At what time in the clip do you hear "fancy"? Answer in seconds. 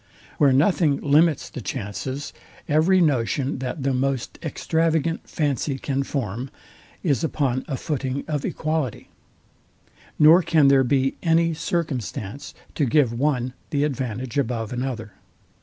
5.29-5.77